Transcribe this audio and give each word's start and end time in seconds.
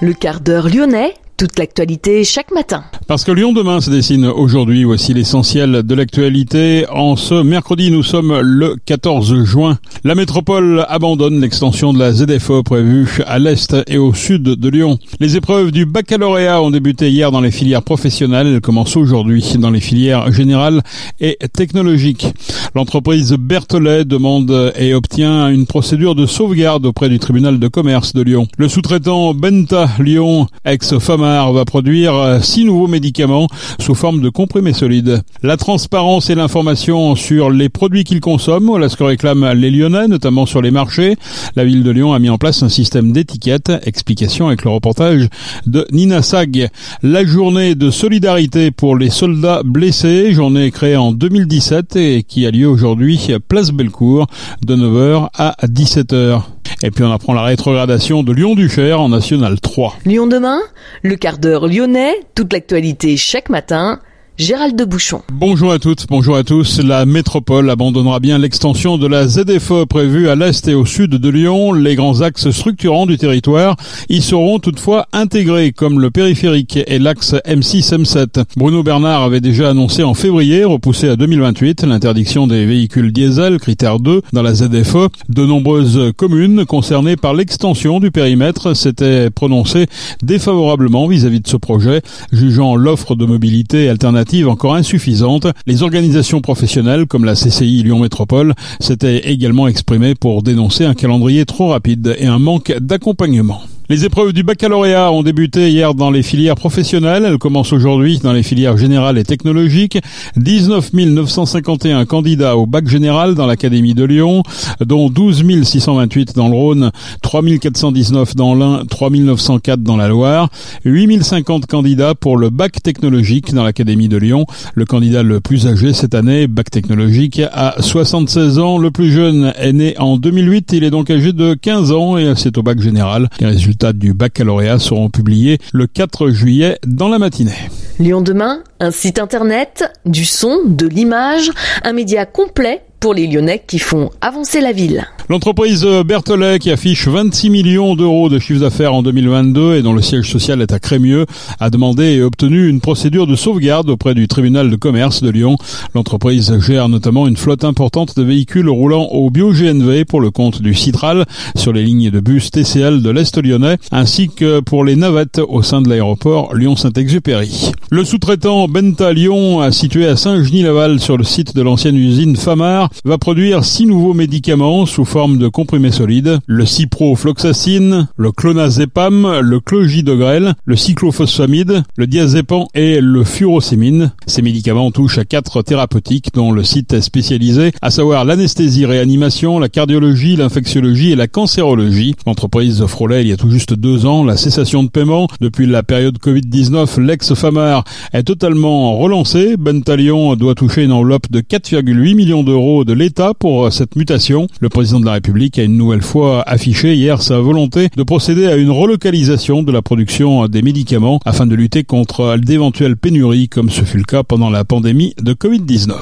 le 0.00 0.12
quart 0.12 0.40
d'heure 0.40 0.68
lyonnais 0.68 1.14
toute 1.38 1.56
l'actualité 1.56 2.24
chaque 2.24 2.50
matin. 2.50 2.82
Parce 3.06 3.22
que 3.22 3.30
Lyon 3.30 3.52
demain 3.52 3.80
se 3.80 3.90
dessine 3.90 4.26
aujourd'hui, 4.26 4.82
voici 4.82 5.14
l'essentiel 5.14 5.84
de 5.84 5.94
l'actualité. 5.94 6.84
En 6.90 7.14
ce 7.14 7.42
mercredi, 7.42 7.92
nous 7.92 8.02
sommes 8.02 8.40
le 8.40 8.74
14 8.84 9.44
juin. 9.44 9.78
La 10.02 10.16
métropole 10.16 10.84
abandonne 10.88 11.40
l'extension 11.40 11.92
de 11.92 12.00
la 12.00 12.12
ZFE 12.12 12.64
prévue 12.64 13.22
à 13.24 13.38
l'est 13.38 13.76
et 13.86 13.98
au 13.98 14.12
sud 14.14 14.42
de 14.42 14.68
Lyon. 14.68 14.98
Les 15.20 15.36
épreuves 15.36 15.70
du 15.70 15.86
baccalauréat 15.86 16.60
ont 16.60 16.72
débuté 16.72 17.08
hier 17.08 17.30
dans 17.30 17.40
les 17.40 17.52
filières 17.52 17.84
professionnelles. 17.84 18.48
Elles 18.48 18.60
commencent 18.60 18.96
aujourd'hui 18.96 19.54
dans 19.60 19.70
les 19.70 19.80
filières 19.80 20.32
générales 20.32 20.82
et 21.20 21.38
technologiques. 21.52 22.26
L'entreprise 22.74 23.32
Berthollet 23.32 24.04
demande 24.04 24.72
et 24.76 24.94
obtient 24.94 25.48
une 25.48 25.66
procédure 25.66 26.14
de 26.14 26.26
sauvegarde 26.26 26.86
auprès 26.86 27.08
du 27.08 27.18
tribunal 27.18 27.58
de 27.58 27.68
commerce 27.68 28.12
de 28.12 28.22
Lyon. 28.22 28.46
Le 28.56 28.68
sous-traitant 28.68 29.34
Benta 29.34 29.88
Lyon, 29.98 30.46
ex-Fama 30.64 31.50
va 31.50 31.64
produire 31.64 32.38
six 32.42 32.64
nouveaux 32.64 32.86
médicaments 32.86 33.48
sous 33.78 33.94
forme 33.94 34.20
de 34.20 34.28
comprimés 34.28 34.72
solides. 34.72 35.22
La 35.42 35.56
transparence 35.56 36.30
et 36.30 36.34
l'information 36.34 37.16
sur 37.16 37.50
les 37.50 37.68
produits 37.68 38.04
qu'ils 38.04 38.20
consomment, 38.20 38.66
voilà 38.66 38.88
ce 38.88 38.96
que 38.96 39.04
réclament 39.04 39.52
les 39.52 39.70
Lyonnais, 39.70 40.08
notamment 40.08 40.46
sur 40.46 40.62
les 40.62 40.70
marchés. 40.70 41.16
La 41.56 41.64
ville 41.64 41.82
de 41.82 41.90
Lyon 41.90 42.12
a 42.12 42.18
mis 42.18 42.30
en 42.30 42.38
place 42.38 42.62
un 42.62 42.68
système 42.68 43.12
d'étiquettes. 43.12 43.72
Explication 43.84 44.48
avec 44.48 44.64
le 44.64 44.70
reportage 44.70 45.28
de 45.66 45.86
Nina 45.90 46.22
Sag. 46.22 46.68
La 47.02 47.24
journée 47.24 47.74
de 47.74 47.90
solidarité 47.90 48.70
pour 48.70 48.96
les 48.96 49.10
soldats 49.10 49.62
blessés, 49.64 50.32
journée 50.32 50.70
créée 50.70 50.96
en 50.96 51.12
2017 51.12 51.96
et 51.96 52.22
qui 52.22 52.46
a 52.46 52.50
lieu 52.50 52.67
aujourd'hui 52.68 53.28
place 53.48 53.70
Bellecour 53.70 54.26
de 54.64 54.76
9h 54.76 55.28
à 55.34 55.56
17h. 55.64 56.42
Et 56.82 56.90
puis 56.90 57.02
on 57.02 57.12
apprend 57.12 57.34
la 57.34 57.42
rétrogradation 57.42 58.22
de 58.22 58.32
Lyon-Duchère 58.32 59.00
en 59.00 59.08
National 59.08 59.60
3. 59.60 59.96
Lyon 60.04 60.26
demain, 60.26 60.60
le 61.02 61.16
quart 61.16 61.38
d'heure 61.38 61.66
lyonnais, 61.66 62.14
toute 62.34 62.52
l'actualité 62.52 63.16
chaque 63.16 63.48
matin 63.48 64.00
Gérald 64.38 64.76
de 64.76 64.84
Bouchon. 64.84 65.22
Bonjour 65.32 65.72
à 65.72 65.80
toutes, 65.80 66.06
bonjour 66.08 66.36
à 66.36 66.44
tous. 66.44 66.78
La 66.78 67.06
métropole 67.06 67.68
abandonnera 67.70 68.20
bien 68.20 68.38
l'extension 68.38 68.96
de 68.96 69.08
la 69.08 69.26
ZFE 69.26 69.84
prévue 69.88 70.28
à 70.28 70.36
l'est 70.36 70.68
et 70.68 70.74
au 70.74 70.86
sud 70.86 71.10
de 71.10 71.28
Lyon. 71.28 71.72
Les 71.72 71.96
grands 71.96 72.20
axes 72.20 72.52
structurants 72.52 73.06
du 73.06 73.18
territoire 73.18 73.74
y 74.08 74.22
seront 74.22 74.60
toutefois 74.60 75.08
intégrés, 75.12 75.72
comme 75.72 75.98
le 75.98 76.12
périphérique 76.12 76.78
et 76.86 77.00
l'axe 77.00 77.34
M6-M7. 77.48 78.44
Bruno 78.56 78.84
Bernard 78.84 79.24
avait 79.24 79.40
déjà 79.40 79.70
annoncé 79.70 80.04
en 80.04 80.14
février, 80.14 80.62
repoussé 80.62 81.08
à 81.08 81.16
2028, 81.16 81.82
l'interdiction 81.82 82.46
des 82.46 82.64
véhicules 82.64 83.12
diesel, 83.12 83.58
critère 83.58 83.98
2, 83.98 84.22
dans 84.32 84.42
la 84.42 84.54
ZFE. 84.54 85.08
De 85.28 85.44
nombreuses 85.44 86.12
communes 86.16 86.64
concernées 86.64 87.16
par 87.16 87.34
l'extension 87.34 87.98
du 87.98 88.12
périmètre 88.12 88.74
s'étaient 88.74 89.30
prononcées 89.30 89.88
défavorablement 90.22 91.08
vis-à-vis 91.08 91.38
-vis 91.38 91.42
de 91.42 91.48
ce 91.48 91.56
projet, 91.56 92.02
jugeant 92.30 92.76
l'offre 92.76 93.16
de 93.16 93.26
mobilité 93.26 93.88
alternative 93.88 94.27
encore 94.48 94.74
insuffisante. 94.74 95.46
Les 95.66 95.82
organisations 95.82 96.40
professionnelles 96.40 97.06
comme 97.06 97.24
la 97.24 97.34
CCI 97.34 97.82
Lyon 97.82 98.00
Métropole 98.00 98.54
s'étaient 98.80 99.30
également 99.30 99.68
exprimées 99.68 100.14
pour 100.14 100.42
dénoncer 100.42 100.84
un 100.84 100.94
calendrier 100.94 101.46
trop 101.46 101.68
rapide 101.68 102.16
et 102.18 102.26
un 102.26 102.38
manque 102.38 102.72
d'accompagnement. 102.78 103.62
Les 103.90 104.04
épreuves 104.04 104.34
du 104.34 104.42
baccalauréat 104.42 105.10
ont 105.12 105.22
débuté 105.22 105.70
hier 105.70 105.94
dans 105.94 106.10
les 106.10 106.22
filières 106.22 106.56
professionnelles. 106.56 107.24
Elles 107.24 107.38
commencent 107.38 107.72
aujourd'hui 107.72 108.18
dans 108.18 108.34
les 108.34 108.42
filières 108.42 108.76
générales 108.76 109.16
et 109.16 109.24
technologiques. 109.24 109.98
19 110.36 110.92
951 110.92 112.04
candidats 112.04 112.58
au 112.58 112.66
bac 112.66 112.86
général 112.86 113.34
dans 113.34 113.46
l'Académie 113.46 113.94
de 113.94 114.04
Lyon, 114.04 114.42
dont 114.84 115.08
12 115.08 115.42
628 115.64 116.36
dans 116.36 116.48
le 116.48 116.54
Rhône, 116.54 116.90
3 117.22 117.42
419 117.62 118.36
dans 118.36 118.54
l'Ain, 118.54 118.82
3 118.90 119.08
904 119.08 119.82
dans 119.82 119.96
la 119.96 120.08
Loire, 120.08 120.50
8 120.84 121.24
050 121.24 121.64
candidats 121.64 122.14
pour 122.14 122.36
le 122.36 122.50
bac 122.50 122.82
technologique 122.82 123.54
dans 123.54 123.64
l'Académie 123.64 124.08
de 124.08 124.18
Lyon. 124.18 124.44
Le 124.74 124.84
candidat 124.84 125.22
le 125.22 125.40
plus 125.40 125.66
âgé 125.66 125.94
cette 125.94 126.14
année, 126.14 126.46
bac 126.46 126.70
technologique, 126.70 127.40
a 127.52 127.76
76 127.80 128.58
ans. 128.58 128.76
Le 128.76 128.90
plus 128.90 129.10
jeune 129.10 129.54
est 129.56 129.72
né 129.72 129.94
en 129.96 130.18
2008. 130.18 130.74
Il 130.74 130.84
est 130.84 130.90
donc 130.90 131.08
âgé 131.08 131.32
de 131.32 131.54
15 131.54 131.92
ans 131.92 132.18
et 132.18 132.34
c'est 132.36 132.58
au 132.58 132.62
bac 132.62 132.82
général. 132.82 133.30
Les 133.40 133.46
résultats 133.46 133.77
du 133.84 134.14
baccalauréat 134.14 134.78
seront 134.78 135.10
publiés 135.10 135.58
le 135.72 135.86
4 135.86 136.30
juillet 136.30 136.78
dans 136.86 137.08
la 137.08 137.18
matinée. 137.18 137.52
Lyon 137.98 138.20
demain, 138.20 138.62
un 138.80 138.90
site 138.90 139.18
internet, 139.18 139.84
du 140.04 140.24
son, 140.24 140.60
de 140.66 140.86
l'image, 140.86 141.50
un 141.84 141.92
média 141.92 142.26
complet 142.26 142.82
pour 143.00 143.14
les 143.14 143.26
Lyonnais 143.26 143.62
qui 143.66 143.78
font 143.78 144.10
avancer 144.20 144.60
la 144.60 144.72
ville. 144.72 145.06
L'entreprise 145.28 145.86
Berthollet, 146.06 146.58
qui 146.58 146.70
affiche 146.70 147.06
26 147.06 147.50
millions 147.50 147.94
d'euros 147.96 148.30
de 148.30 148.38
chiffre 148.38 148.60
d'affaires 148.60 148.94
en 148.94 149.02
2022 149.02 149.76
et 149.76 149.82
dont 149.82 149.92
le 149.92 150.00
siège 150.00 150.30
social 150.30 150.62
est 150.62 150.72
à 150.72 150.78
Crémieux, 150.78 151.26
a 151.60 151.68
demandé 151.68 152.14
et 152.14 152.22
obtenu 152.22 152.66
une 152.66 152.80
procédure 152.80 153.26
de 153.26 153.36
sauvegarde 153.36 153.90
auprès 153.90 154.14
du 154.14 154.26
tribunal 154.26 154.70
de 154.70 154.76
commerce 154.76 155.22
de 155.22 155.28
Lyon. 155.28 155.56
L'entreprise 155.94 156.58
gère 156.60 156.88
notamment 156.88 157.28
une 157.28 157.36
flotte 157.36 157.64
importante 157.64 158.16
de 158.16 158.22
véhicules 158.22 158.70
roulant 158.70 159.04
au 159.10 159.28
bio-GNV 159.30 160.04
pour 160.06 160.20
le 160.20 160.30
compte 160.30 160.62
du 160.62 160.72
Citral 160.72 161.26
sur 161.56 161.72
les 161.74 161.82
lignes 161.82 162.10
de 162.10 162.20
bus 162.20 162.50
TCL 162.50 163.02
de 163.02 163.10
l'Est 163.10 163.36
lyonnais, 163.36 163.76
ainsi 163.92 164.30
que 164.30 164.60
pour 164.60 164.84
les 164.84 164.96
navettes 164.96 165.40
au 165.46 165.62
sein 165.62 165.82
de 165.82 165.90
l'aéroport 165.90 166.54
Lyon-Saint-Exupéry. 166.54 167.72
Le 167.90 168.04
sous-traitant 168.04 168.68
Benta 168.68 169.14
Lyon, 169.14 169.72
situé 169.72 170.06
à 170.06 170.14
Saint-Genis-Laval 170.14 171.00
sur 171.00 171.16
le 171.16 171.24
site 171.24 171.56
de 171.56 171.62
l'ancienne 171.62 171.96
usine 171.96 172.36
Famar, 172.36 172.90
va 173.06 173.16
produire 173.16 173.64
six 173.64 173.86
nouveaux 173.86 174.12
médicaments 174.12 174.84
sous 174.84 175.06
forme 175.06 175.38
de 175.38 175.48
comprimés 175.48 175.90
solides, 175.90 176.38
le 176.46 176.66
ciprofloxacine, 176.66 178.08
le 178.14 178.30
clonazepam, 178.30 179.40
le 179.40 179.60
clogidogrel, 179.60 180.54
le 180.66 180.76
cyclophosphamide, 180.76 181.82
le 181.96 182.06
diazépam 182.06 182.64
et 182.74 183.00
le 183.00 183.24
furosémine. 183.24 184.12
Ces 184.26 184.42
médicaments 184.42 184.90
touchent 184.90 185.16
à 185.16 185.24
quatre 185.24 185.62
thérapeutiques 185.62 186.34
dont 186.34 186.52
le 186.52 186.64
site 186.64 186.92
est 186.92 187.00
spécialisé, 187.00 187.72
à 187.80 187.90
savoir 187.90 188.26
l'anesthésie-réanimation, 188.26 189.58
la 189.58 189.70
cardiologie, 189.70 190.36
l'infectiologie 190.36 191.12
et 191.12 191.16
la 191.16 191.26
cancérologie. 191.26 192.16
L'entreprise 192.26 192.84
frôlait 192.84 193.22
il 193.22 193.28
y 193.28 193.32
a 193.32 193.38
tout 193.38 193.50
juste 193.50 193.72
deux 193.72 194.04
ans 194.04 194.24
la 194.24 194.36
cessation 194.36 194.82
de 194.82 194.90
paiement. 194.90 195.26
Depuis 195.40 195.66
la 195.66 195.82
période 195.82 196.18
Covid-19, 196.18 197.00
l'ex-Famar 197.00 197.77
est 198.12 198.22
totalement 198.22 198.96
relancé. 198.96 199.56
Bentalion 199.56 200.36
doit 200.36 200.54
toucher 200.54 200.84
une 200.84 200.92
enveloppe 200.92 201.30
de 201.30 201.40
4,8 201.40 202.14
millions 202.14 202.42
d'euros 202.42 202.84
de 202.84 202.92
l'État 202.92 203.34
pour 203.34 203.66
euh, 203.66 203.70
cette 203.70 203.96
mutation. 203.96 204.46
Le 204.60 204.68
président 204.68 205.00
de 205.00 205.06
la 205.06 205.12
République 205.12 205.58
a 205.58 205.62
une 205.62 205.76
nouvelle 205.76 206.02
fois 206.02 206.42
affiché 206.42 206.94
hier 206.94 207.22
sa 207.22 207.38
volonté 207.38 207.88
de 207.96 208.02
procéder 208.02 208.46
à 208.46 208.56
une 208.56 208.70
relocalisation 208.70 209.62
de 209.62 209.72
la 209.72 209.82
production 209.82 210.46
des 210.48 210.62
médicaments 210.62 211.20
afin 211.24 211.46
de 211.46 211.54
lutter 211.54 211.84
contre 211.84 212.36
d'éventuelles 212.38 212.96
pénuries 212.96 213.48
comme 213.48 213.70
ce 213.70 213.82
fut 213.82 213.98
le 213.98 214.04
cas 214.04 214.22
pendant 214.22 214.50
la 214.50 214.64
pandémie 214.64 215.14
de 215.20 215.32
Covid-19. 215.32 215.92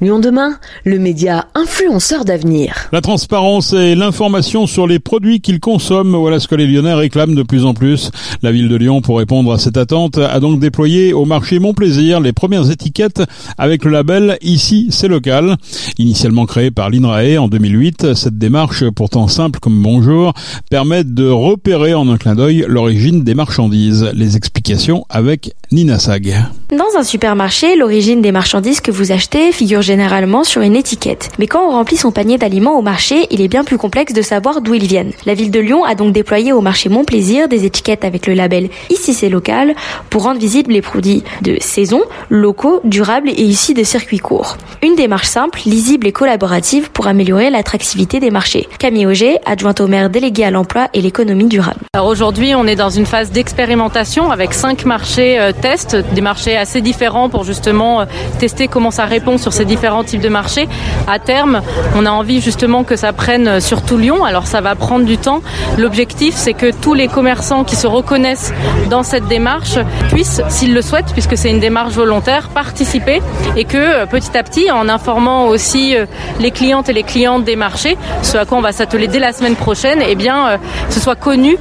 Lyon 0.00 0.18
demain, 0.18 0.58
le 0.84 0.98
média 0.98 1.46
influenceur 1.54 2.24
d'avenir. 2.24 2.88
La 2.92 3.00
transparence 3.00 3.72
et 3.72 3.94
l'information 3.94 4.66
sur 4.66 4.86
les 4.86 4.98
produits 4.98 5.40
qu'ils 5.40 5.60
consomment, 5.60 6.16
voilà 6.16 6.40
ce 6.40 6.48
que 6.48 6.54
les 6.54 6.66
Lyonnais 6.66 6.94
réclament 6.94 7.34
de 7.34 7.42
plus 7.42 7.64
en 7.64 7.74
plus. 7.74 8.10
La 8.42 8.52
ville 8.52 8.68
de 8.68 8.76
Lyon, 8.76 9.00
pour 9.00 9.18
répondre 9.18 9.52
à 9.52 9.58
cette 9.58 9.76
attente, 9.76 10.18
a 10.18 10.40
donc 10.40 10.58
déployé 10.58 11.12
au 11.12 11.21
marché 11.26 11.58
Mon 11.58 11.74
Plaisir 11.74 12.20
les 12.20 12.32
premières 12.32 12.70
étiquettes 12.70 13.22
avec 13.58 13.84
le 13.84 13.90
label 13.90 14.38
Ici 14.42 14.88
c'est 14.90 15.08
local. 15.08 15.56
Initialement 15.98 16.46
créée 16.46 16.70
par 16.70 16.90
l'INRAE 16.90 17.38
en 17.38 17.48
2008, 17.48 18.14
cette 18.14 18.38
démarche, 18.38 18.88
pourtant 18.90 19.28
simple 19.28 19.58
comme 19.60 19.82
bonjour, 19.82 20.32
permet 20.70 21.04
de 21.04 21.28
repérer 21.28 21.94
en 21.94 22.08
un 22.08 22.16
clin 22.16 22.34
d'œil 22.34 22.64
l'origine 22.68 23.22
des 23.24 23.34
marchandises. 23.34 24.10
Les 24.14 24.36
explications 24.36 25.04
avec 25.08 25.54
Nina 25.70 25.98
Sag. 25.98 26.34
Dans 26.70 26.98
un 26.98 27.04
supermarché, 27.04 27.76
l'origine 27.76 28.22
des 28.22 28.32
marchandises 28.32 28.80
que 28.80 28.90
vous 28.90 29.12
achetez 29.12 29.52
figure 29.52 29.82
généralement 29.82 30.44
sur 30.44 30.62
une 30.62 30.76
étiquette. 30.76 31.30
Mais 31.38 31.46
quand 31.46 31.66
on 31.66 31.72
remplit 31.72 31.96
son 31.96 32.12
panier 32.12 32.38
d'aliments 32.38 32.78
au 32.78 32.82
marché, 32.82 33.26
il 33.30 33.40
est 33.40 33.48
bien 33.48 33.64
plus 33.64 33.78
complexe 33.78 34.12
de 34.12 34.22
savoir 34.22 34.60
d'où 34.60 34.74
ils 34.74 34.86
viennent. 34.86 35.12
La 35.26 35.34
ville 35.34 35.50
de 35.50 35.60
Lyon 35.60 35.84
a 35.84 35.94
donc 35.94 36.12
déployé 36.12 36.52
au 36.52 36.60
marché 36.60 36.88
Mon 36.88 37.04
Plaisir 37.04 37.48
des 37.48 37.64
étiquettes 37.64 38.04
avec 38.04 38.26
le 38.26 38.34
label 38.34 38.70
Ici 38.90 39.14
c'est 39.14 39.28
local 39.28 39.74
pour 40.10 40.22
rendre 40.22 40.40
visibles 40.40 40.72
les 40.72 40.82
produits 40.82 41.11
de 41.42 41.56
saison, 41.60 42.02
locaux, 42.30 42.80
durables 42.84 43.28
et 43.28 43.42
ici 43.42 43.74
de 43.74 43.82
circuits 43.82 44.18
courts. 44.18 44.56
Une 44.82 44.94
démarche 44.94 45.26
simple, 45.26 45.60
lisible 45.66 46.06
et 46.06 46.12
collaborative 46.12 46.90
pour 46.90 47.06
améliorer 47.06 47.50
l'attractivité 47.50 48.20
des 48.20 48.30
marchés. 48.30 48.68
Camille 48.78 49.06
Auger, 49.06 49.38
adjointe 49.44 49.80
au 49.80 49.86
maire 49.86 50.10
déléguée 50.10 50.44
à 50.44 50.50
l'emploi 50.50 50.88
et 50.94 51.00
l'économie 51.00 51.46
durable. 51.46 51.80
Alors 51.94 52.06
aujourd'hui, 52.06 52.54
on 52.54 52.66
est 52.66 52.76
dans 52.76 52.90
une 52.90 53.06
phase 53.06 53.30
d'expérimentation 53.30 54.30
avec 54.30 54.54
cinq 54.54 54.84
marchés 54.84 55.38
euh, 55.38 55.52
tests, 55.52 55.96
des 56.14 56.20
marchés 56.20 56.56
assez 56.56 56.80
différents 56.80 57.28
pour 57.28 57.44
justement 57.44 58.00
euh, 58.00 58.04
tester 58.38 58.68
comment 58.68 58.90
ça 58.90 59.04
répond 59.04 59.38
sur 59.38 59.52
ces 59.52 59.64
différents 59.64 60.04
types 60.04 60.20
de 60.20 60.28
marchés. 60.28 60.68
À 61.06 61.18
terme, 61.18 61.60
on 61.96 62.06
a 62.06 62.10
envie 62.10 62.40
justement 62.40 62.84
que 62.84 62.96
ça 62.96 63.12
prenne 63.12 63.48
euh, 63.48 63.60
sur 63.60 63.82
tout 63.82 63.98
Lyon. 63.98 64.24
Alors 64.24 64.46
ça 64.46 64.60
va 64.60 64.74
prendre 64.74 65.04
du 65.04 65.18
temps. 65.18 65.42
L'objectif, 65.78 66.34
c'est 66.36 66.54
que 66.54 66.70
tous 66.70 66.94
les 66.94 67.08
commerçants 67.08 67.64
qui 67.64 67.76
se 67.76 67.86
reconnaissent 67.86 68.52
dans 68.90 69.02
cette 69.02 69.26
démarche 69.28 69.78
puissent, 70.08 70.42
s'ils 70.48 70.74
le 70.74 70.82
souhaitent, 70.82 71.01
puisque 71.12 71.36
c'est 71.36 71.50
une 71.50 71.60
démarche 71.60 71.94
volontaire, 71.94 72.48
participer 72.48 73.20
et 73.56 73.64
que 73.64 74.04
petit 74.06 74.36
à 74.36 74.42
petit, 74.42 74.70
en 74.70 74.88
informant 74.88 75.46
aussi 75.46 75.96
euh, 75.96 76.06
les 76.40 76.50
clientes 76.50 76.88
et 76.88 76.92
les 76.92 77.02
clientes 77.02 77.44
des 77.44 77.56
marchés, 77.56 77.96
ce 78.22 78.36
à 78.36 78.44
quoi 78.44 78.58
on 78.58 78.62
va 78.62 78.72
s'atteler 78.72 79.08
dès 79.08 79.18
la 79.18 79.32
semaine 79.32 79.56
prochaine, 79.56 80.02
eh 80.06 80.14
bien, 80.14 80.48
euh, 80.48 80.56
ce 80.90 81.00
soit 81.00 81.16
connu 81.16 81.56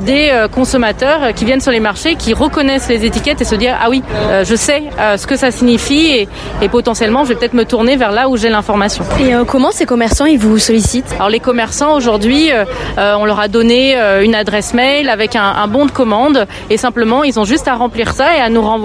des 0.00 0.30
consommateurs 0.54 1.32
qui 1.34 1.44
viennent 1.44 1.60
sur 1.60 1.72
les 1.72 1.80
marchés, 1.80 2.14
qui 2.14 2.34
reconnaissent 2.34 2.88
les 2.88 3.06
étiquettes 3.06 3.40
et 3.40 3.44
se 3.44 3.54
dire 3.54 3.76
ah 3.82 3.88
oui, 3.88 4.02
je 4.42 4.54
sais 4.54 4.82
ce 5.16 5.26
que 5.26 5.36
ça 5.36 5.50
signifie 5.50 6.06
et, 6.06 6.28
et 6.60 6.68
potentiellement 6.68 7.24
je 7.24 7.30
vais 7.30 7.34
peut-être 7.34 7.54
me 7.54 7.64
tourner 7.64 7.96
vers 7.96 8.12
là 8.12 8.28
où 8.28 8.36
j'ai 8.36 8.50
l'information. 8.50 9.04
Et 9.20 9.32
comment 9.46 9.70
ces 9.70 9.86
commerçants 9.86 10.26
ils 10.26 10.38
vous 10.38 10.58
sollicitent? 10.58 11.12
Alors 11.14 11.30
les 11.30 11.40
commerçants 11.40 11.94
aujourd'hui, 11.94 12.50
on 12.98 13.24
leur 13.24 13.40
a 13.40 13.48
donné 13.48 13.96
une 14.22 14.34
adresse 14.34 14.74
mail 14.74 15.08
avec 15.08 15.34
un, 15.34 15.42
un 15.42 15.66
bon 15.66 15.86
de 15.86 15.90
commande 15.90 16.46
et 16.68 16.76
simplement 16.76 17.24
ils 17.24 17.40
ont 17.40 17.44
juste 17.44 17.66
à 17.66 17.74
remplir 17.74 18.12
ça 18.12 18.36
et 18.36 18.40
à 18.40 18.50
nous 18.50 18.62
renvoyer 18.62 18.79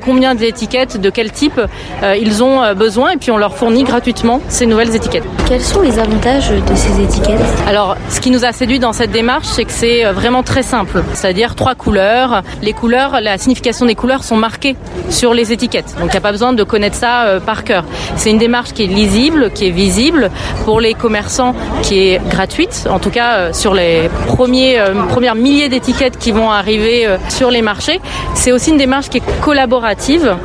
combien 0.00 0.34
d'étiquettes 0.34 1.00
de 1.00 1.10
quel 1.10 1.32
type 1.32 1.60
ils 2.02 2.42
ont 2.42 2.74
besoin 2.74 3.10
et 3.12 3.16
puis 3.16 3.30
on 3.30 3.36
leur 3.36 3.56
fournit 3.56 3.84
gratuitement 3.84 4.40
ces 4.48 4.66
nouvelles 4.66 4.94
étiquettes. 4.94 5.24
Quels 5.48 5.62
sont 5.62 5.80
les 5.80 5.98
avantages 5.98 6.50
de 6.50 6.74
ces 6.74 7.02
étiquettes? 7.02 7.40
Alors, 7.66 7.96
ce 8.08 8.20
qui 8.20 8.30
nous 8.30 8.44
a 8.44 8.52
séduit 8.52 8.78
dans 8.78 8.92
cette 8.92 9.10
démarche, 9.10 9.46
c'est 9.46 9.64
que 9.64 9.72
c'est 9.72 10.04
euh, 10.04 10.12
vraiment 10.12 10.42
très 10.42 10.62
simple, 10.62 11.02
c'est-à-dire 11.14 11.54
trois 11.54 11.74
couleurs. 11.74 12.42
Les 12.62 12.72
couleurs, 12.72 13.20
la 13.20 13.38
signification 13.38 13.86
des 13.86 13.94
couleurs 13.94 14.24
sont 14.24 14.36
marquées 14.36 14.76
sur 15.10 15.34
les 15.34 15.52
étiquettes, 15.52 15.94
donc 15.98 16.08
il 16.08 16.12
n'y 16.12 16.16
a 16.16 16.20
pas 16.20 16.32
besoin 16.32 16.52
de 16.52 16.62
connaître 16.62 16.96
ça 16.96 17.24
euh, 17.24 17.40
par 17.40 17.64
cœur. 17.64 17.84
C'est 18.16 18.30
une 18.30 18.38
démarche 18.38 18.72
qui 18.72 18.84
est 18.84 18.86
lisible, 18.86 19.50
qui 19.52 19.66
est 19.66 19.70
visible 19.70 20.30
pour 20.64 20.80
les 20.80 20.94
commerçants, 20.94 21.54
qui 21.82 21.98
est 21.98 22.20
gratuite, 22.30 22.86
en 22.90 22.98
tout 22.98 23.10
cas 23.10 23.34
euh, 23.34 23.52
sur 23.52 23.74
les 23.74 24.08
premiers, 24.26 24.82
premières 25.08 25.34
milliers 25.34 25.68
d'étiquettes 25.68 26.18
qui 26.18 26.32
vont 26.32 26.50
arriver 26.50 27.06
sur 27.28 27.50
les 27.50 27.62
marchés. 27.62 28.00
C'est 28.34 28.52
aussi 28.52 28.70
une 28.70 28.76
démarche 28.76 29.08
qui 29.08 29.18
est 29.18 29.22
collaborative. 29.40 30.36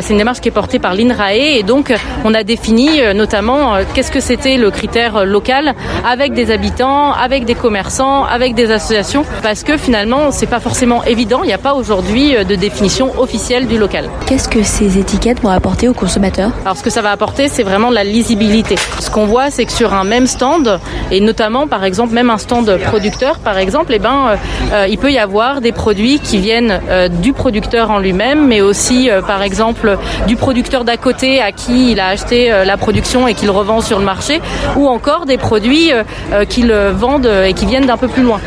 C'est 0.00 0.12
une 0.12 0.18
démarche 0.18 0.40
qui 0.40 0.48
est 0.48 0.52
portée 0.52 0.78
par 0.78 0.94
l'INRAE 0.94 1.34
et 1.34 1.62
donc 1.62 1.94
on 2.24 2.34
a 2.34 2.42
défini 2.42 3.00
euh, 3.00 3.12
notamment 3.12 3.74
euh, 3.74 3.82
qu'est-ce 3.94 4.10
que 4.10 4.20
c'était 4.20 4.56
le 4.56 4.70
critère 4.70 5.18
euh, 5.18 5.24
local 5.24 5.74
avec 6.04 6.32
des 6.32 6.50
habitants, 6.50 7.12
avec 7.12 7.44
des 7.44 7.54
commerçants, 7.54 8.24
avec 8.24 8.54
des 8.54 8.70
associations, 8.70 9.24
parce 9.42 9.62
que 9.62 9.76
finalement, 9.76 10.30
c'est 10.30 10.46
pas 10.46 10.60
forcément 10.60 11.04
évident. 11.04 11.40
Il 11.44 11.48
n'y 11.48 11.52
a 11.52 11.58
pas 11.58 11.74
aujourd'hui 11.74 12.34
de 12.34 12.54
définition 12.54 13.18
officielle 13.20 13.66
du 13.66 13.78
local. 13.78 14.08
Qu'est-ce 14.26 14.48
que 14.48 14.62
ces 14.62 14.98
étiquettes 14.98 15.40
vont 15.40 15.50
apporter 15.50 15.88
aux 15.88 15.94
consommateurs? 15.94 16.50
Alors, 16.64 16.76
ce 16.76 16.82
que 16.82 16.90
ça 16.90 17.02
va 17.02 17.10
apporter, 17.10 17.48
c'est 17.48 17.62
vraiment 17.62 17.90
la 17.90 18.04
lisibilité. 18.04 18.76
Ce 19.00 19.10
qu'on 19.10 19.26
voit, 19.26 19.50
c'est 19.50 19.64
que 19.64 19.72
sur 19.72 19.94
un 19.94 20.04
même 20.04 20.26
stand, 20.26 20.80
et 21.10 21.20
notamment, 21.20 21.66
par 21.66 21.84
exemple, 21.84 22.14
même 22.14 22.30
un 22.30 22.38
stand 22.38 22.78
producteur, 22.84 23.38
par 23.38 23.58
exemple, 23.58 23.92
eh 23.94 23.98
ben, 23.98 24.36
il 24.88 24.98
peut 24.98 25.12
y 25.12 25.18
avoir 25.18 25.60
des 25.60 25.72
produits 25.72 26.18
qui 26.18 26.38
viennent 26.38 26.80
du 27.22 27.32
producteur 27.32 27.90
en 27.90 27.98
lui-même, 27.98 28.33
mais 28.40 28.60
aussi, 28.60 29.08
par 29.26 29.42
exemple, 29.42 29.98
du 30.26 30.36
producteur 30.36 30.84
d'à 30.84 30.96
côté 30.96 31.40
à 31.40 31.52
qui 31.52 31.92
il 31.92 32.00
a 32.00 32.08
acheté 32.08 32.52
euh, 32.52 32.64
la 32.64 32.76
production 32.76 33.28
et 33.28 33.34
qu'il 33.34 33.50
revend 33.50 33.80
sur 33.80 33.98
le 33.98 34.04
marché, 34.04 34.40
ou 34.76 34.88
encore 34.88 35.26
des 35.26 35.38
produits 35.38 35.92
euh, 35.92 36.02
euh, 36.32 36.44
qu'il 36.44 36.72
vendent 36.72 37.30
et 37.46 37.52
qui 37.52 37.66
viennent 37.66 37.86
d'un 37.86 37.96
peu 37.96 38.08
plus 38.08 38.22
loin. 38.22 38.40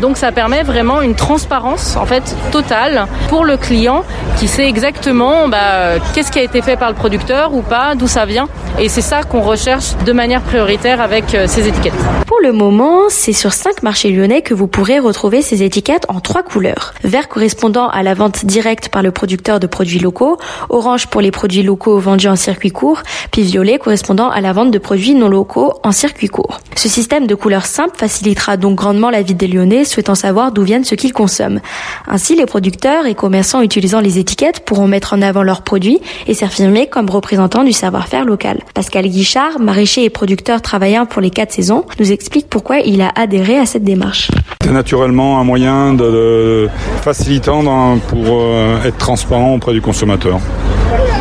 Donc 0.00 0.16
ça 0.16 0.32
permet 0.32 0.62
vraiment 0.62 1.02
une 1.02 1.14
transparence 1.14 1.96
en 1.96 2.06
fait 2.06 2.34
totale 2.50 3.06
pour 3.28 3.44
le 3.44 3.56
client 3.56 4.04
qui 4.38 4.48
sait 4.48 4.66
exactement 4.66 5.48
bah, 5.48 5.98
qu'est-ce 6.14 6.30
qui 6.32 6.38
a 6.38 6.42
été 6.42 6.62
fait 6.62 6.76
par 6.76 6.88
le 6.88 6.94
producteur 6.94 7.54
ou 7.54 7.62
pas, 7.62 7.94
d'où 7.94 8.06
ça 8.08 8.24
vient. 8.24 8.48
Et 8.78 8.88
c'est 8.88 9.00
ça 9.00 9.22
qu'on 9.22 9.40
recherche 9.40 9.96
de 10.04 10.12
manière 10.12 10.42
prioritaire 10.42 11.00
avec 11.00 11.36
ces 11.46 11.68
étiquettes. 11.68 11.94
Pour 12.26 12.38
le 12.42 12.52
moment, 12.52 13.02
c'est 13.08 13.32
sur 13.32 13.52
cinq 13.52 13.82
marchés 13.82 14.10
lyonnais 14.10 14.42
que 14.42 14.54
vous 14.54 14.68
pourrez 14.68 14.98
retrouver 14.98 15.42
ces 15.42 15.62
étiquettes 15.62 16.06
en 16.08 16.20
trois 16.20 16.42
couleurs. 16.42 16.94
Vert 17.02 17.28
correspondant 17.28 17.88
à 17.88 18.02
la 18.02 18.14
vente 18.14 18.44
directe 18.44 18.88
par 18.88 19.02
le 19.02 19.10
producteur 19.10 19.58
de 19.60 19.66
produits 19.66 19.98
locaux, 19.98 20.38
orange 20.68 21.06
pour 21.08 21.20
les 21.20 21.30
produits 21.30 21.62
locaux 21.62 21.98
vendus 21.98 22.28
en 22.28 22.36
circuit 22.36 22.70
court, 22.70 23.02
puis 23.32 23.42
violet 23.42 23.78
correspondant 23.78 24.30
à 24.30 24.40
la 24.40 24.52
vente 24.52 24.70
de 24.70 24.78
produits 24.78 25.14
non 25.14 25.28
locaux 25.28 25.72
en 25.82 25.92
circuit 25.92 26.28
court. 26.28 26.60
Ce 26.76 26.88
système 26.88 27.26
de 27.26 27.34
couleurs 27.34 27.66
simples 27.66 27.96
facilitera 27.96 28.56
donc 28.56 28.76
grandement 28.76 29.10
la 29.10 29.22
vie 29.22 29.34
des 29.34 29.48
Lyonnais 29.48 29.67
souhaitant 29.84 30.14
savoir 30.14 30.52
d'où 30.52 30.62
viennent 30.62 30.84
ce 30.84 30.94
qu'ils 30.94 31.12
consomment. 31.12 31.60
Ainsi, 32.06 32.34
les 32.34 32.46
producteurs 32.46 33.06
et 33.06 33.14
commerçants 33.14 33.60
utilisant 33.62 34.00
les 34.00 34.18
étiquettes 34.18 34.60
pourront 34.60 34.88
mettre 34.88 35.14
en 35.14 35.22
avant 35.22 35.42
leurs 35.42 35.62
produits 35.62 36.00
et 36.26 36.34
s'affirmer 36.34 36.86
comme 36.86 37.10
représentants 37.10 37.64
du 37.64 37.72
savoir-faire 37.72 38.24
local. 38.24 38.60
Pascal 38.74 39.06
Guichard, 39.06 39.60
maraîcher 39.60 40.04
et 40.04 40.10
producteur 40.10 40.62
travaillant 40.62 41.06
pour 41.06 41.22
les 41.22 41.30
quatre 41.30 41.52
saisons, 41.52 41.84
nous 42.00 42.12
explique 42.12 42.48
pourquoi 42.48 42.80
il 42.80 43.00
a 43.00 43.10
adhéré 43.14 43.58
à 43.58 43.66
cette 43.66 43.84
démarche. 43.84 44.30
C'est 44.62 44.72
naturellement 44.72 45.40
un 45.40 45.44
moyen 45.44 45.94
de, 45.94 46.68
facilitant 47.02 47.98
pour 48.08 48.26
euh, 48.28 48.82
être 48.84 48.98
transparent 48.98 49.54
auprès 49.54 49.72
du 49.72 49.80
consommateur. 49.80 50.40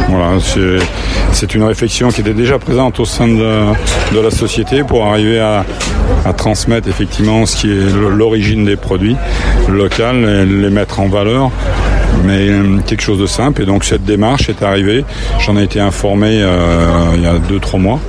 Voilà, 0.10 0.38
c'est 1.34 1.54
une 1.54 1.64
réflexion 1.64 2.10
qui 2.10 2.22
était 2.22 2.34
déjà 2.34 2.60
présente 2.60 3.00
au 3.00 3.06
sein 3.06 3.28
de, 3.28 4.22
la 4.22 4.32
société 4.32 4.84
pour 4.84 5.06
arriver 5.06 5.40
à, 5.40 5.66
transmettre 6.38 6.88
effectivement 6.88 7.46
ce 7.46 7.56
qui 7.58 7.72
est 7.72 7.90
l'origine 7.90 8.37
des 8.66 8.76
produits 8.76 9.16
locaux 9.68 10.04
et 10.14 10.46
les 10.46 10.70
mettre 10.70 11.00
en 11.00 11.08
valeur 11.08 11.52
mais 12.26 12.50
euh, 12.50 12.80
quelque 12.86 13.02
chose 13.02 13.20
de 13.20 13.26
simple. 13.26 13.62
Et 13.62 13.66
donc 13.66 13.84
cette 13.84 14.04
démarche 14.04 14.50
est 14.50 14.64
arrivée. 14.64 15.04
J'en 15.40 15.58
ai 15.58 15.64
été 15.64 15.80
informé 15.80 16.42
euh, 16.42 17.14
il 17.16 17.22
y 17.22 17.28
a 17.28 17.36
2-3 17.36 17.80
mois. 17.80 18.00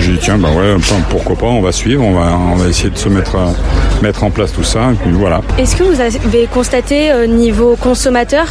J'ai 0.00 0.12
dit 0.12 0.18
tiens 0.20 0.38
bah 0.38 0.48
ouais 0.56 0.74
pourquoi 1.10 1.36
pas 1.36 1.46
on 1.46 1.60
va 1.60 1.70
suivre 1.72 2.02
on 2.02 2.12
va 2.14 2.32
on 2.52 2.56
va 2.56 2.68
essayer 2.68 2.90
de 2.90 2.96
se 2.96 3.08
mettre 3.08 3.36
mettre 4.02 4.24
en 4.24 4.30
place 4.30 4.52
tout 4.52 4.64
ça 4.64 4.90
et 5.06 5.10
voilà. 5.10 5.40
Est-ce 5.58 5.76
que 5.76 5.84
vous 5.84 6.00
avez 6.00 6.46
constaté 6.46 7.12
au 7.14 7.26
niveau 7.26 7.76
consommateur 7.76 8.46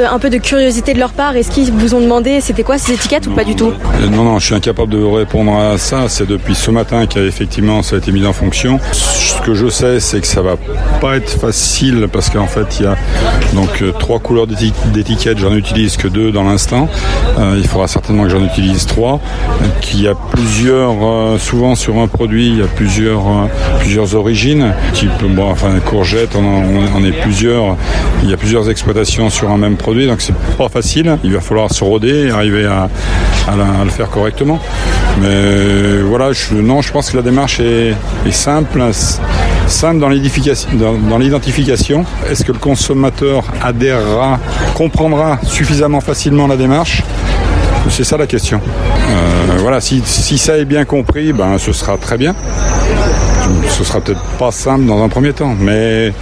euh, 0.00 0.06
un 0.10 0.18
peu 0.18 0.30
de 0.30 0.38
curiosité 0.38 0.94
de 0.94 0.98
leur 0.98 1.12
part? 1.12 1.36
Est-ce 1.36 1.50
qu'ils 1.50 1.70
vous 1.72 1.94
ont 1.94 2.00
demandé 2.00 2.40
c'était 2.40 2.62
quoi 2.62 2.78
ces 2.78 2.92
étiquettes 2.92 3.26
ou 3.26 3.32
pas 3.32 3.44
du 3.44 3.54
tout? 3.56 3.72
Euh, 4.00 4.08
Non 4.08 4.24
non 4.24 4.38
je 4.38 4.46
suis 4.46 4.54
incapable 4.54 4.92
de 4.92 5.02
répondre 5.02 5.52
à 5.58 5.76
ça. 5.76 6.08
C'est 6.08 6.26
depuis 6.26 6.54
ce 6.54 6.70
matin 6.70 7.06
qu'effectivement 7.06 7.82
ça 7.82 7.96
a 7.96 7.98
été 7.98 8.12
mis 8.12 8.24
en 8.26 8.32
fonction. 8.32 8.78
Ce 8.92 9.40
que 9.42 9.54
je 9.54 9.68
sais 9.68 10.00
c'est 10.00 10.20
que 10.20 10.26
ça 10.26 10.40
va 10.40 10.56
pas 11.00 11.16
être 11.16 11.30
facile 11.30 12.08
parce 12.12 12.30
qu'en 12.30 12.46
fait 12.46 12.78
il 12.80 12.84
y 12.84 12.88
a 12.88 12.96
donc 13.54 13.82
euh, 13.82 13.92
trois 13.92 14.18
couleurs 14.20 14.46
d'étiquettes. 14.46 15.38
J'en 15.38 15.54
utilise 15.54 15.96
que 15.96 16.08
deux 16.08 16.30
dans 16.32 16.44
l'instant. 16.44 16.88
il 17.56 17.66
faudra 17.66 17.88
certainement 17.88 18.22
que 18.22 18.30
j'en 18.30 18.44
utilise 18.44 18.86
trois. 18.86 19.20
Qu'il 19.80 20.02
y 20.02 20.08
a 20.08 20.14
plusieurs 20.14 20.75
euh, 20.76 21.38
souvent 21.38 21.74
sur 21.74 21.98
un 21.98 22.06
produit, 22.06 22.48
il 22.48 22.58
y 22.58 22.62
a 22.62 22.66
plusieurs, 22.66 23.26
euh, 23.26 23.46
plusieurs 23.80 24.14
origines. 24.14 24.72
Type, 24.92 25.10
bon, 25.30 25.50
enfin, 25.50 25.78
courgettes, 25.84 26.36
on, 26.36 27.04
est 27.04 27.12
plusieurs. 27.22 27.76
Il 28.22 28.30
y 28.30 28.32
a 28.32 28.36
plusieurs 28.36 28.70
exploitations 28.70 29.30
sur 29.30 29.50
un 29.50 29.58
même 29.58 29.76
produit, 29.76 30.06
donc 30.06 30.20
c'est 30.20 30.34
pas 30.56 30.68
facile. 30.68 31.18
Il 31.24 31.32
va 31.32 31.40
falloir 31.40 31.72
se 31.72 31.84
roder 31.84 32.28
et 32.28 32.30
arriver 32.30 32.66
à, 32.66 32.88
le 33.84 33.90
faire 33.90 34.10
correctement. 34.10 34.58
Mais 35.20 36.00
voilà, 36.02 36.32
je, 36.32 36.54
non, 36.54 36.82
je 36.82 36.92
pense 36.92 37.10
que 37.10 37.16
la 37.16 37.22
démarche 37.22 37.60
est, 37.60 37.94
simple 38.30 38.82
simple 39.66 39.98
dans 39.98 41.18
l'identification. 41.18 42.04
Est-ce 42.30 42.44
que 42.44 42.52
le 42.52 42.58
consommateur 42.58 43.44
adhérera, 43.62 44.38
comprendra 44.74 45.38
suffisamment 45.42 46.00
facilement 46.00 46.46
la 46.46 46.56
démarche? 46.56 47.02
C'est 47.90 48.04
ça 48.04 48.16
la 48.16 48.26
question. 48.26 48.60
Euh, 49.10 49.56
voilà, 49.58 49.80
si, 49.80 50.02
ça 50.38 50.58
est 50.58 50.64
bien 50.64 50.84
compris, 50.84 51.32
ben 51.32 51.58
ce 51.58 51.72
sera 51.72 51.96
très 51.96 52.16
bien. 52.16 52.34
Ce 53.68 53.84
sera 53.84 54.00
peut-être 54.00 54.22
pas 54.38 54.50
simple 54.50 54.86
dans 54.86 55.02
un 55.04 55.08
premier 55.08 55.32
temps, 55.32 55.54
mais, 55.58 56.12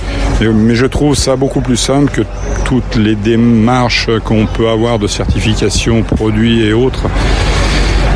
mais 0.41 0.75
je 0.75 0.87
trouve 0.87 1.15
ça 1.15 1.37
beaucoup 1.37 1.61
plus 1.61 1.77
simple 1.77 2.11
que 2.11 2.23
toutes 2.65 2.97
les 2.97 3.15
démarches 3.15 4.11
qu'on 4.25 4.47
peut 4.47 4.69
avoir 4.69 4.99
de 4.99 5.07
certification 5.07 6.03
produits 6.03 6.65
et 6.67 6.73
autres 6.73 7.05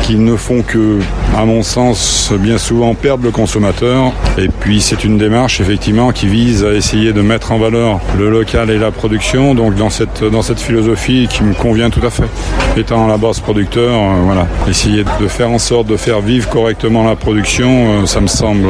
qui 0.09 0.15
ne 0.15 0.35
font 0.35 0.63
que, 0.63 0.97
à 1.37 1.45
mon 1.45 1.61
sens, 1.61 2.33
bien 2.39 2.57
souvent 2.57 2.95
perdre 2.95 3.23
le 3.23 3.29
consommateur. 3.29 4.11
Et 4.39 4.47
puis 4.47 4.81
c'est 4.81 5.03
une 5.03 5.19
démarche 5.19 5.61
effectivement 5.61 6.11
qui 6.11 6.25
vise 6.25 6.65
à 6.65 6.73
essayer 6.73 7.13
de 7.13 7.21
mettre 7.21 7.51
en 7.51 7.59
valeur 7.59 7.99
le 8.17 8.31
local 8.31 8.71
et 8.71 8.79
la 8.79 8.89
production, 8.89 9.53
donc 9.53 9.75
dans 9.75 9.91
cette, 9.91 10.23
dans 10.23 10.41
cette 10.41 10.59
philosophie 10.59 11.27
qui 11.29 11.43
me 11.43 11.53
convient 11.53 11.91
tout 11.91 12.03
à 12.03 12.09
fait. 12.09 12.23
Étant 12.75 13.05
à 13.05 13.07
la 13.07 13.17
base 13.17 13.39
producteur, 13.39 13.93
euh, 13.93 14.21
voilà, 14.23 14.47
essayer 14.67 15.03
de 15.03 15.27
faire 15.27 15.51
en 15.51 15.59
sorte 15.59 15.85
de 15.85 15.95
faire 15.95 16.21
vivre 16.21 16.49
correctement 16.49 17.03
la 17.03 17.15
production, 17.15 17.69
euh, 17.69 18.05
ça 18.07 18.19
me 18.19 18.27
semble 18.27 18.67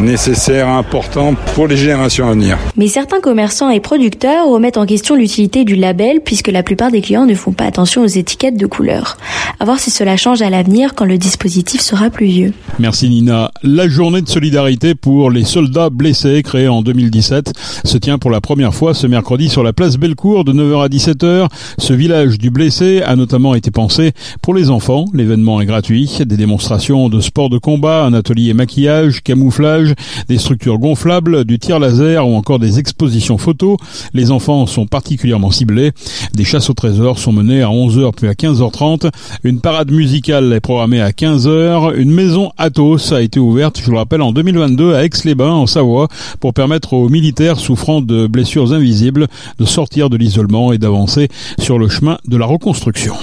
nécessaire, 0.00 0.66
important 0.66 1.34
pour 1.54 1.68
les 1.68 1.76
générations 1.76 2.28
à 2.28 2.32
venir. 2.32 2.58
Mais 2.76 2.88
certains 2.88 3.20
commerçants 3.20 3.70
et 3.70 3.78
producteurs 3.78 4.48
remettent 4.48 4.78
en 4.78 4.86
question 4.86 5.14
l'utilité 5.14 5.64
du 5.64 5.76
label 5.76 6.20
puisque 6.24 6.48
la 6.48 6.64
plupart 6.64 6.90
des 6.90 7.02
clients 7.02 7.26
ne 7.26 7.36
font 7.36 7.52
pas 7.52 7.66
attention 7.66 8.02
aux 8.02 8.06
étiquettes 8.06 8.56
de 8.56 8.66
couleur. 8.66 9.16
À 9.60 9.64
voir 9.64 9.78
si 9.78 9.92
cela 9.92 10.16
change 10.16 10.42
à 10.42 10.50
l'avenir 10.50 10.71
quand 10.94 11.04
le 11.04 11.18
dispositif 11.18 11.80
sera 11.80 12.08
plus 12.08 12.26
vieux. 12.26 12.52
Merci 12.78 13.08
Nina. 13.10 13.50
La 13.62 13.88
journée 13.88 14.22
de 14.22 14.28
solidarité 14.28 14.94
pour 14.94 15.30
les 15.30 15.44
soldats 15.44 15.90
blessés 15.90 16.42
créée 16.42 16.68
en 16.68 16.82
2017 16.82 17.52
se 17.84 17.98
tient 17.98 18.18
pour 18.18 18.30
la 18.30 18.40
première 18.40 18.74
fois 18.74 18.94
ce 18.94 19.06
mercredi 19.06 19.50
sur 19.50 19.62
la 19.62 19.72
place 19.72 19.98
Bellecour 19.98 20.44
de 20.44 20.52
9h 20.52 20.84
à 20.84 20.88
17h. 20.88 21.48
Ce 21.78 21.92
village 21.92 22.38
du 22.38 22.50
blessé 22.50 23.02
a 23.02 23.16
notamment 23.16 23.54
été 23.54 23.70
pensé 23.70 24.12
pour 24.40 24.54
les 24.54 24.70
enfants. 24.70 25.04
L'événement 25.12 25.60
est 25.60 25.66
gratuit. 25.66 26.10
Des 26.24 26.36
démonstrations 26.36 27.10
de 27.10 27.20
sport 27.20 27.50
de 27.50 27.58
combat, 27.58 28.04
un 28.04 28.14
atelier 28.14 28.54
maquillage, 28.54 29.22
camouflage, 29.22 29.94
des 30.28 30.38
structures 30.38 30.78
gonflables, 30.78 31.44
du 31.44 31.58
tir 31.58 31.80
laser 31.80 32.26
ou 32.26 32.34
encore 32.34 32.58
des 32.58 32.78
expositions 32.78 33.36
photos. 33.36 33.76
Les 34.14 34.30
enfants 34.30 34.66
sont 34.66 34.86
particulièrement 34.86 35.50
ciblés. 35.50 35.92
Des 36.34 36.44
chasses 36.44 36.70
au 36.70 36.74
trésor 36.74 37.18
sont 37.18 37.32
menées 37.32 37.62
à 37.62 37.68
11h 37.68 38.12
puis 38.16 38.28
à 38.28 38.32
15h30. 38.32 39.10
Une 39.44 39.60
parade 39.60 39.90
musicale 39.90 40.61
programmée 40.62 41.00
à 41.00 41.10
15h. 41.10 41.94
Une 41.96 42.10
maison 42.10 42.52
Athos 42.56 43.12
a 43.12 43.20
été 43.20 43.38
ouverte, 43.38 43.80
je 43.84 43.90
le 43.90 43.98
rappelle, 43.98 44.22
en 44.22 44.32
2022 44.32 44.94
à 44.94 45.04
Aix-les-Bains, 45.04 45.52
en 45.52 45.66
Savoie, 45.66 46.08
pour 46.40 46.54
permettre 46.54 46.94
aux 46.94 47.08
militaires 47.08 47.58
souffrant 47.58 48.00
de 48.00 48.26
blessures 48.26 48.72
invisibles 48.72 49.26
de 49.58 49.64
sortir 49.64 50.08
de 50.08 50.16
l'isolement 50.16 50.72
et 50.72 50.78
d'avancer 50.78 51.28
sur 51.58 51.78
le 51.78 51.88
chemin 51.88 52.18
de 52.26 52.36
la 52.36 52.46
reconstruction. 52.46 53.14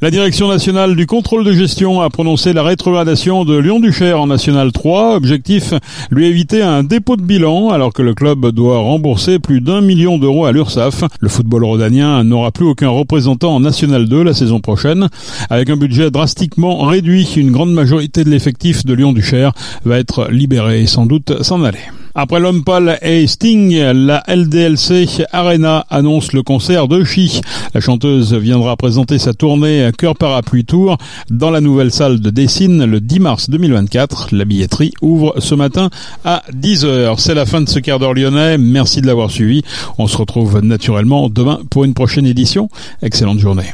La 0.00 0.12
Direction 0.12 0.46
nationale 0.46 0.94
du 0.94 1.06
contrôle 1.06 1.44
de 1.44 1.52
gestion 1.52 2.00
a 2.00 2.08
prononcé 2.08 2.52
la 2.52 2.62
rétrogradation 2.62 3.44
de 3.44 3.58
Lyon-Duchère 3.58 4.20
en 4.20 4.28
National 4.28 4.70
3. 4.70 5.16
Objectif, 5.16 5.74
lui 6.12 6.26
éviter 6.26 6.62
un 6.62 6.84
dépôt 6.84 7.16
de 7.16 7.22
bilan 7.22 7.70
alors 7.70 7.92
que 7.92 8.02
le 8.02 8.14
club 8.14 8.46
doit 8.52 8.78
rembourser 8.78 9.40
plus 9.40 9.60
d'un 9.60 9.80
million 9.80 10.16
d'euros 10.16 10.46
à 10.46 10.52
l'URSSAF. 10.52 11.02
Le 11.18 11.28
football 11.28 11.64
rhodanien 11.64 12.22
n'aura 12.22 12.52
plus 12.52 12.66
aucun 12.66 12.90
représentant 12.90 13.56
en 13.56 13.58
National 13.58 14.08
2 14.08 14.22
la 14.22 14.34
saison 14.34 14.60
prochaine. 14.60 15.08
Avec 15.50 15.68
un 15.68 15.76
budget 15.76 16.12
drastiquement 16.12 16.78
réduit, 16.84 17.24
une 17.36 17.50
grande 17.50 17.72
majorité 17.72 18.22
de 18.22 18.30
l'effectif 18.30 18.86
de 18.86 18.94
Lyon-Duchère 18.94 19.50
va 19.84 19.98
être 19.98 20.28
libérée 20.30 20.82
et 20.82 20.86
sans 20.86 21.06
doute 21.06 21.42
s'en 21.42 21.64
aller. 21.64 21.80
Après 22.20 22.40
l'homme 22.40 22.64
et 23.00 23.28
Sting, 23.28 23.78
la 23.78 24.24
LDLC 24.26 25.22
Arena 25.30 25.86
annonce 25.88 26.32
le 26.32 26.42
concert 26.42 26.88
de 26.88 27.04
Chi. 27.04 27.40
La 27.74 27.80
chanteuse 27.80 28.34
viendra 28.34 28.76
présenter 28.76 29.20
sa 29.20 29.34
tournée 29.34 29.88
Cœur 29.96 30.16
Parapluie 30.16 30.64
Tour 30.64 30.98
dans 31.30 31.52
la 31.52 31.60
nouvelle 31.60 31.92
salle 31.92 32.18
de 32.18 32.30
Dessine 32.30 32.84
le 32.86 33.00
10 33.00 33.20
mars 33.20 33.50
2024. 33.50 34.34
La 34.34 34.44
billetterie 34.44 34.94
ouvre 35.00 35.36
ce 35.38 35.54
matin 35.54 35.90
à 36.24 36.42
10h. 36.52 37.14
C'est 37.18 37.34
la 37.34 37.46
fin 37.46 37.60
de 37.60 37.68
ce 37.68 37.78
quart 37.78 38.00
d'heure 38.00 38.14
lyonnais. 38.14 38.58
Merci 38.58 39.00
de 39.00 39.06
l'avoir 39.06 39.30
suivi. 39.30 39.62
On 39.96 40.08
se 40.08 40.16
retrouve 40.16 40.58
naturellement 40.60 41.28
demain 41.28 41.60
pour 41.70 41.84
une 41.84 41.94
prochaine 41.94 42.26
édition. 42.26 42.68
Excellente 43.00 43.38
journée. 43.38 43.72